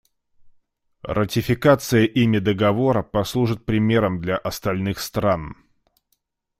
Ратификация 1.03 2.05
ими 2.05 2.39
Договора 2.39 3.03
послужит 3.03 3.65
примером 3.65 4.19
для 4.19 4.35
остальных 4.35 4.99
стран. 4.99 5.55